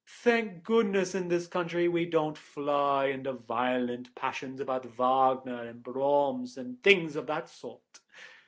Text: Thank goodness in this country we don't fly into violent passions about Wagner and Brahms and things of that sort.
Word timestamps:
Thank 0.07 0.63
goodness 0.63 1.13
in 1.13 1.27
this 1.27 1.45
country 1.45 1.87
we 1.87 2.07
don't 2.07 2.35
fly 2.35 3.05
into 3.09 3.33
violent 3.33 4.15
passions 4.15 4.59
about 4.59 4.83
Wagner 4.83 5.61
and 5.61 5.83
Brahms 5.83 6.57
and 6.57 6.81
things 6.81 7.15
of 7.15 7.27
that 7.27 7.47
sort. 7.47 7.99